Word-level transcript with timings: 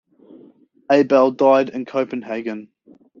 Abell 0.89 1.29
died 1.29 1.69
in 1.69 1.85
Copenhagen. 1.85 2.69